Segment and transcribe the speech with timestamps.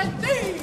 [0.00, 0.59] what a thief!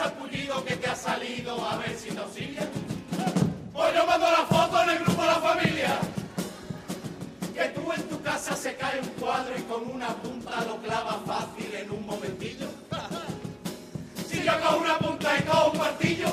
[0.00, 2.62] sacudido que te ha salido, a ver si nos sigue.
[3.74, 5.98] Hoy yo mando la foto en el grupo de la familia.
[7.54, 11.20] Que tú en tu casa se cae un cuadro y con una punta lo clava
[11.26, 12.68] fácil en un momentillo.
[14.26, 16.28] Si yo con una punta y con un martillo,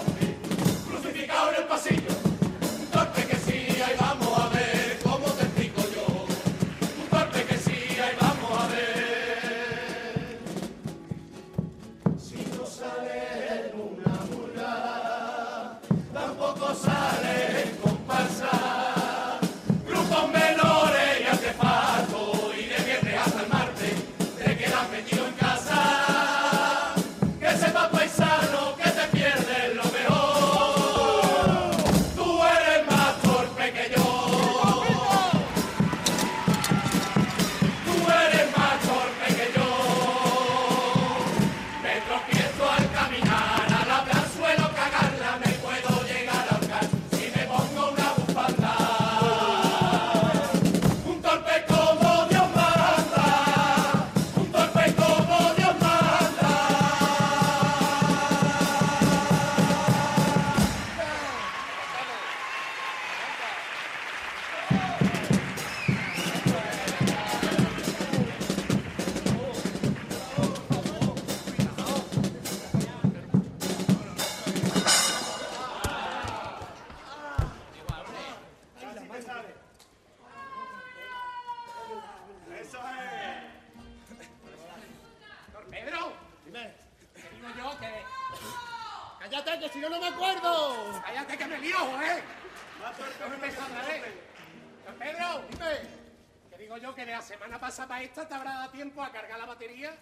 [97.47, 99.95] semana pasada esta te habrá dado tiempo a cargar la batería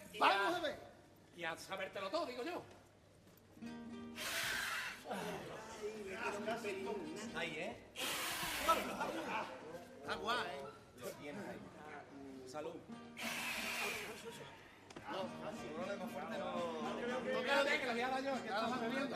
[1.38, 2.63] y a, sabértelo todo, digo yo.
[7.36, 7.77] Ahí, ¿eh?
[10.09, 10.63] Agua, ¿eh?
[12.47, 12.74] Salud.
[15.12, 15.24] No,
[16.39, 16.56] no.
[17.45, 18.50] No, que la voy a dar yo, que
[18.81, 19.15] bebiendo.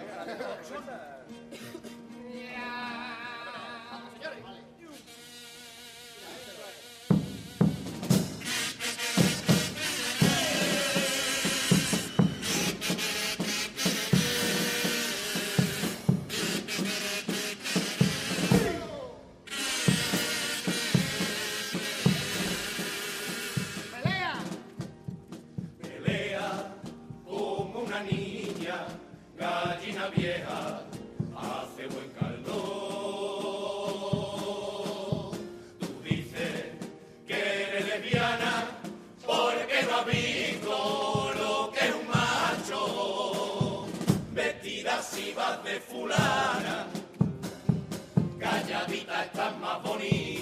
[50.00, 50.39] Tony.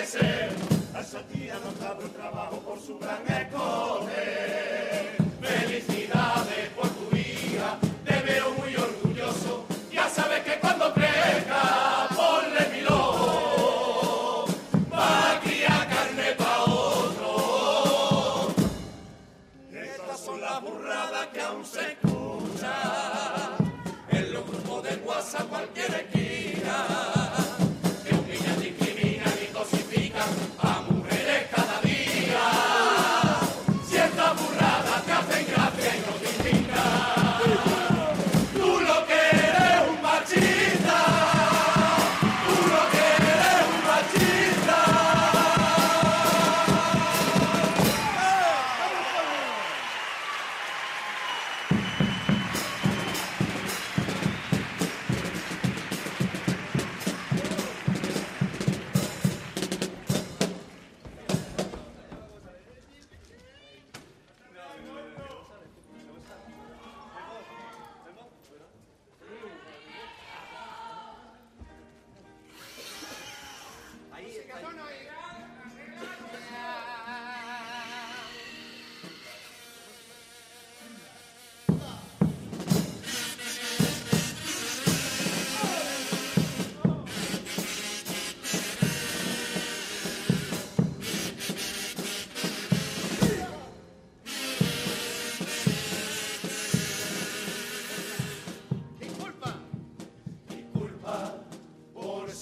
[0.00, 3.22] A esa tía no cabe el trabajo por su gran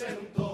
[0.08, 0.47] en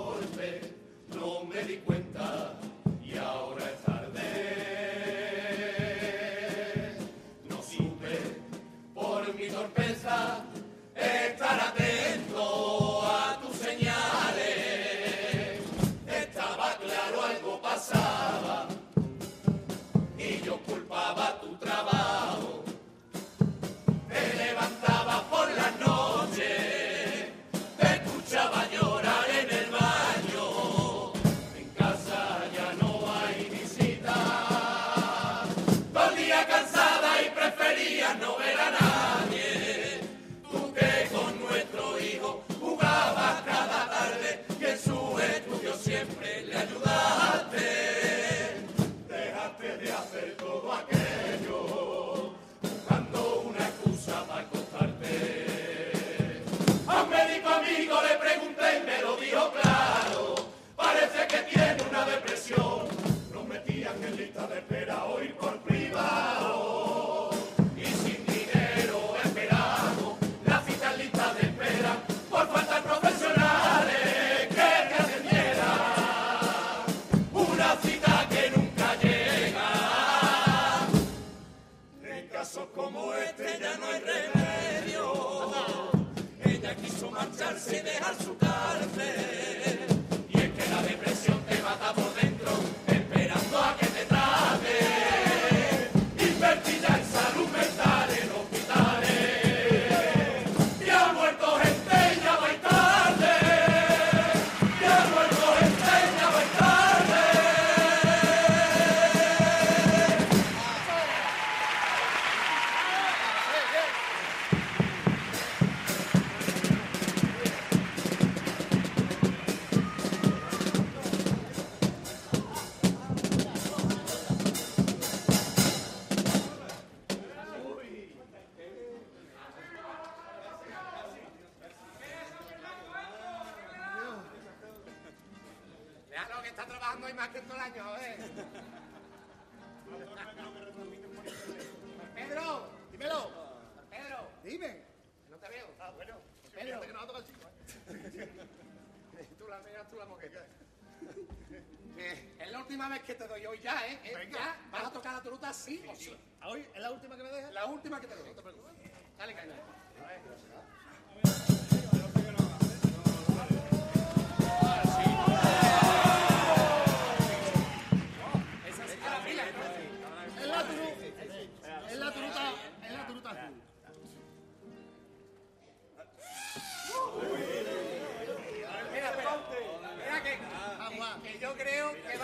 [152.85, 153.99] última vez que te doy hoy ya, ¿eh?
[154.05, 156.17] eh Venga, ya, vas a tocar la turuta sí, sí o sí.
[156.45, 157.53] ¿Hoy es la última que me dejas?
[157.53, 158.29] La última que te doy.
[158.29, 158.73] No te preocupes.
[159.17, 159.55] Dale, caña.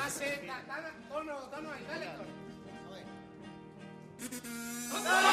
[0.00, 0.40] base,
[1.11, 1.99] danos, danos A
[5.12, 5.30] ver.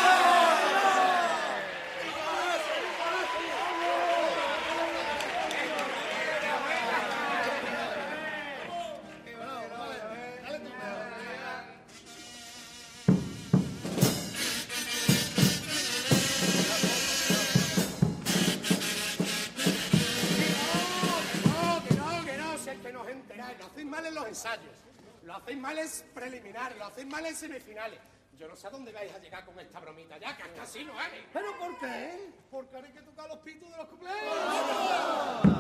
[25.23, 27.99] Lo hacéis mal es preliminar, lo hacéis mal en semifinales.
[28.37, 30.93] Yo no sé a dónde vais a llegar con esta bromita ya, que hasta no
[30.93, 31.25] vale.
[31.33, 32.29] ¿Pero por qué?
[32.51, 34.33] Porque ahora hay que tocar los pitos de los cumpleaños.
[35.45, 35.56] ¡Oh!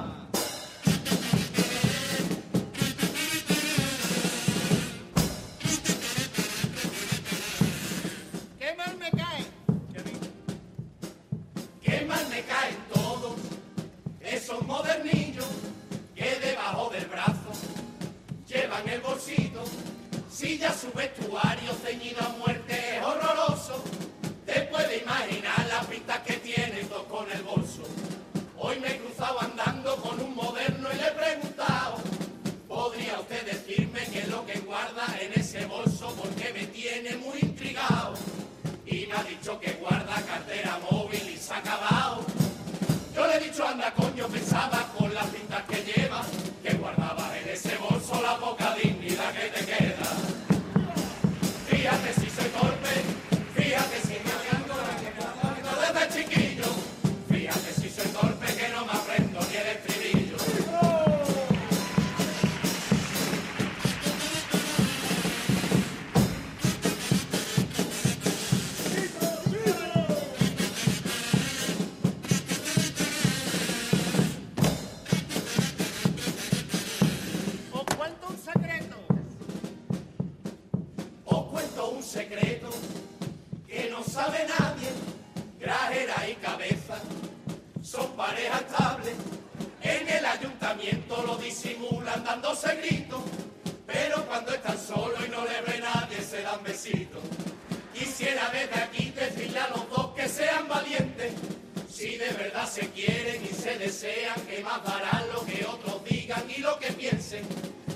[104.63, 107.43] más darán lo que otros digan y lo que piensen.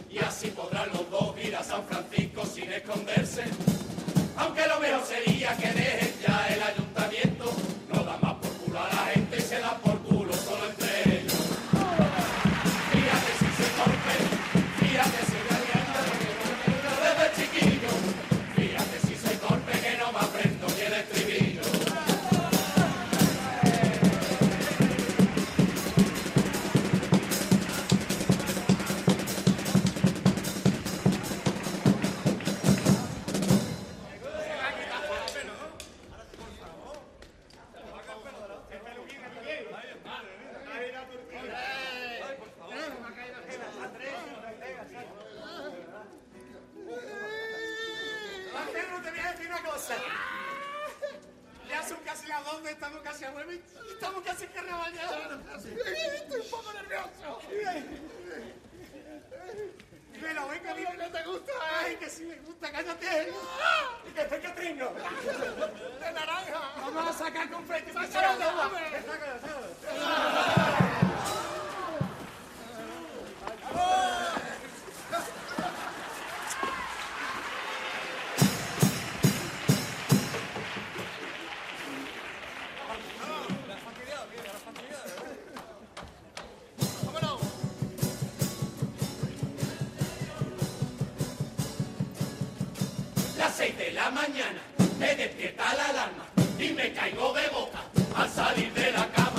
[0.10, 3.44] Y así podrán los dos ir a San Francisco sin esconderse.
[49.12, 49.96] voy a decir una cosa.
[51.68, 55.04] Ya son casi las 12, estamos casi a 9 y estamos casi en carnaval ya.
[55.56, 57.40] Estoy un poco nervioso.
[60.14, 60.90] Dímelo, ven conmigo.
[60.98, 61.52] ¿No te gusta?
[61.80, 63.34] Ay, que sí me gusta, cállate.
[63.62, 63.98] Ah.
[64.08, 64.90] Y que estoy catrino.
[64.92, 66.74] De naranja.
[66.78, 67.92] Vamos a sacar confeti.
[67.94, 68.70] ¡Sácalo, sácalo!
[69.08, 70.91] ¡Sácalo, sácalo!
[94.04, 94.62] la mañana
[95.00, 96.26] me despierta la alarma
[96.58, 97.82] y me caigo de boca
[98.16, 99.31] al salir de la cama.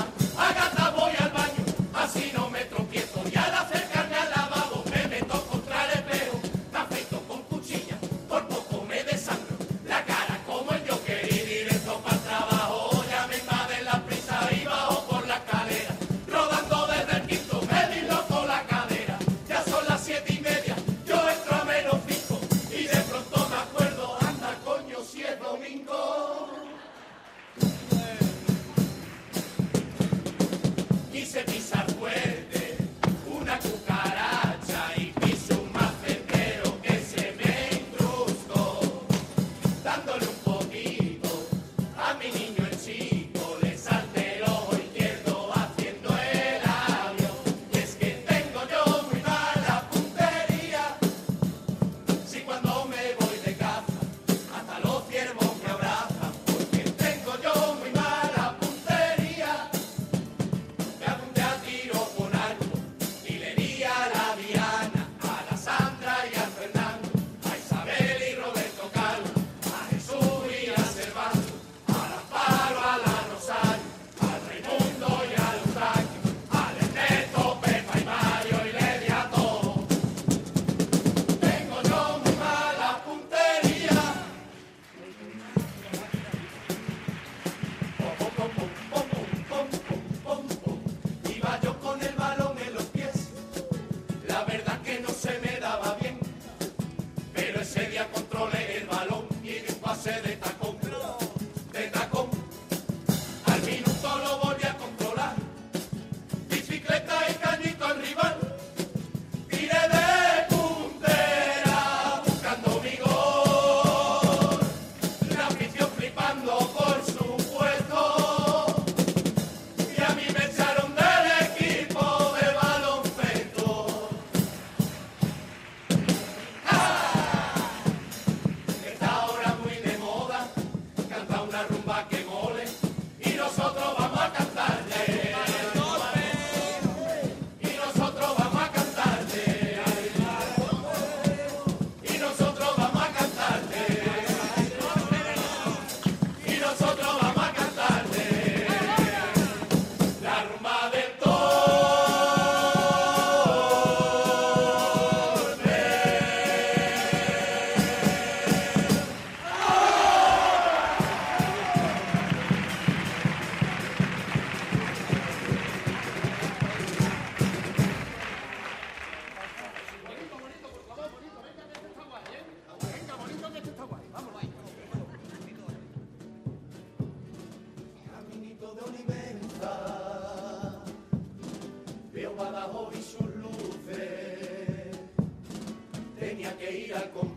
[186.94, 187.32] al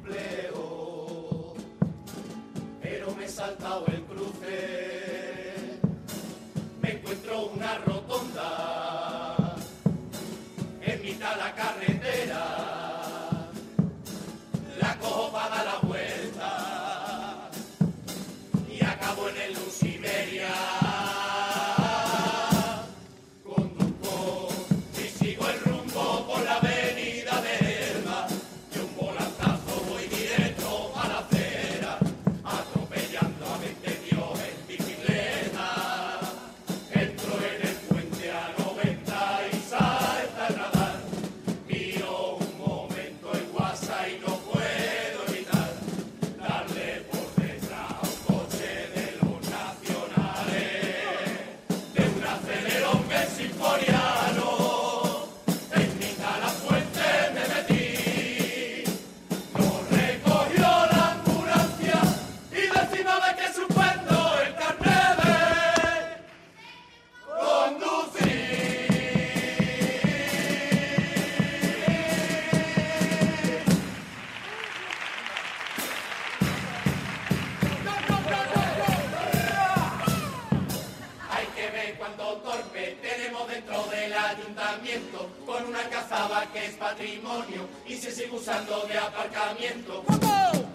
[87.88, 90.03] y se sigue usando de aparcamiento.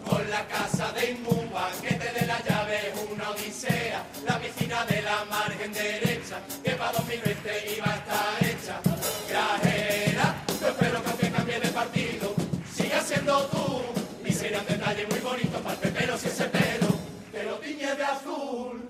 [0.08, 4.84] Con la casa de Inmumba, que te de la llave es una odisea, la piscina
[4.86, 8.80] de la margen derecha, que para 2020 iba a estar hecha.
[9.28, 12.34] Grajera, yo espero que usted cambie de partido,
[12.74, 13.82] siga siendo tú,
[14.24, 16.88] y será un detalle muy bonito para el pepero si ese pelo,
[17.30, 18.89] que lo tiñe de azul.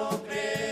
[0.00, 0.69] quero crer.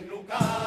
[0.00, 0.57] desnucada.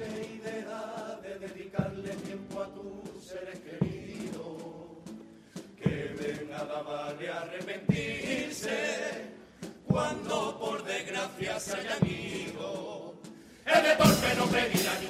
[0.00, 4.62] noche y de dedicarle tiempo a tus seres queridos.
[5.76, 8.70] Que ven a la arrepentirse
[9.86, 13.14] cuando por desgracia se hayan ido.
[13.66, 15.09] El de torpe no pedirá ni